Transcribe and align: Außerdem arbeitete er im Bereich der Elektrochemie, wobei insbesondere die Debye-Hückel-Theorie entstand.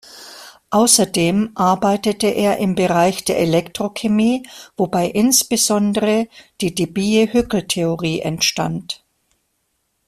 Außerdem 0.71 1.51
arbeitete 1.53 2.25
er 2.25 2.57
im 2.57 2.73
Bereich 2.73 3.23
der 3.23 3.37
Elektrochemie, 3.37 4.41
wobei 4.75 5.05
insbesondere 5.05 6.27
die 6.59 6.73
Debye-Hückel-Theorie 6.73 8.21
entstand. 8.21 9.05